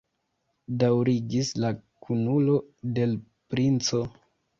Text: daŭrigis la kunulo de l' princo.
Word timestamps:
daŭrigis 0.83 1.51
la 1.63 1.69
kunulo 2.05 2.55
de 2.95 3.05
l' 3.13 3.19
princo. 3.55 4.01